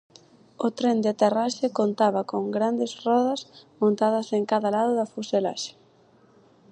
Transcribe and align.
O 0.65 0.67
tren 0.77 0.97
de 1.03 1.09
aterraxe 1.13 1.67
contaba 1.79 2.21
con 2.31 2.43
grandes 2.57 2.91
rodas 3.05 3.41
montadas 3.81 4.27
en 4.37 4.43
cada 4.51 4.69
lado 4.75 4.91
da 4.95 5.09
fuselaxe. 5.13 5.71